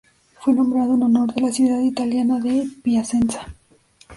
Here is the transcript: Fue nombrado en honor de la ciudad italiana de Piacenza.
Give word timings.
Fue 0.39 0.55
nombrado 0.55 0.95
en 0.95 1.03
honor 1.03 1.31
de 1.35 1.41
la 1.41 1.51
ciudad 1.51 1.79
italiana 1.79 2.39
de 2.39 2.67
Piacenza. 2.81 3.45